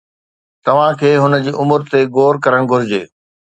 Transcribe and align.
توهان 0.65 0.95
کي 1.01 1.11
هن 1.23 1.37
جي 1.45 1.53
عمر 1.61 1.87
تي 1.91 2.01
غور 2.17 2.43
ڪرڻ 2.47 2.73
گهرجي 2.75 3.03